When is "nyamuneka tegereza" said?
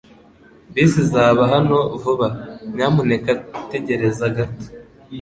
2.75-4.25